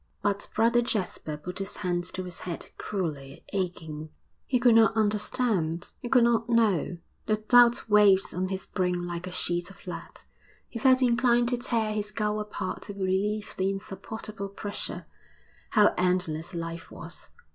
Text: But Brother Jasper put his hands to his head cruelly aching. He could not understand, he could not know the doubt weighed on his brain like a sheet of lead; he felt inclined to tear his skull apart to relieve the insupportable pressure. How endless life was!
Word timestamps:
But 0.23 0.47
Brother 0.55 0.81
Jasper 0.81 1.37
put 1.37 1.59
his 1.59 1.77
hands 1.77 2.09
to 2.13 2.23
his 2.23 2.39
head 2.39 2.71
cruelly 2.79 3.45
aching. 3.53 4.09
He 4.47 4.59
could 4.59 4.73
not 4.73 4.97
understand, 4.97 5.89
he 5.99 6.09
could 6.09 6.23
not 6.23 6.49
know 6.49 6.97
the 7.27 7.37
doubt 7.37 7.87
weighed 7.87 8.33
on 8.33 8.47
his 8.47 8.65
brain 8.65 9.05
like 9.05 9.27
a 9.27 9.31
sheet 9.31 9.69
of 9.69 9.85
lead; 9.85 10.21
he 10.67 10.79
felt 10.79 11.03
inclined 11.03 11.49
to 11.49 11.57
tear 11.57 11.93
his 11.93 12.07
skull 12.07 12.39
apart 12.39 12.81
to 12.81 12.93
relieve 12.93 13.55
the 13.57 13.69
insupportable 13.69 14.49
pressure. 14.49 15.05
How 15.69 15.93
endless 15.99 16.55
life 16.55 16.89
was! 16.89 17.29